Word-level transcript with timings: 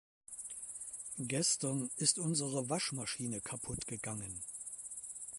Gestern 1.19 1.91
ist 1.95 2.17
unsere 2.17 2.71
Waschmaschine 2.71 3.39
kaputt 3.39 3.85
gegangen. 3.85 4.41